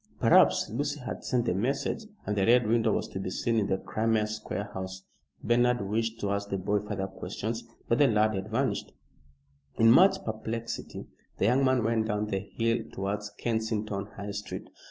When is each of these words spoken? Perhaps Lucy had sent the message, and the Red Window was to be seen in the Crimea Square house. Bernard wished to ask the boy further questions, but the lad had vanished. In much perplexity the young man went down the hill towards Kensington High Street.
Perhaps 0.19 0.67
Lucy 0.71 0.99
had 1.01 1.23
sent 1.23 1.45
the 1.45 1.53
message, 1.53 2.07
and 2.25 2.35
the 2.35 2.43
Red 2.43 2.65
Window 2.65 2.91
was 2.91 3.07
to 3.09 3.19
be 3.19 3.29
seen 3.29 3.57
in 3.59 3.67
the 3.67 3.77
Crimea 3.77 4.25
Square 4.25 4.71
house. 4.73 5.03
Bernard 5.43 5.87
wished 5.87 6.19
to 6.21 6.31
ask 6.31 6.49
the 6.49 6.57
boy 6.57 6.79
further 6.79 7.05
questions, 7.05 7.63
but 7.87 7.99
the 7.99 8.07
lad 8.07 8.33
had 8.33 8.49
vanished. 8.49 8.93
In 9.75 9.91
much 9.91 10.25
perplexity 10.25 11.05
the 11.37 11.45
young 11.45 11.63
man 11.63 11.83
went 11.83 12.07
down 12.07 12.25
the 12.25 12.39
hill 12.39 12.79
towards 12.91 13.29
Kensington 13.37 14.07
High 14.17 14.31
Street. 14.31 14.71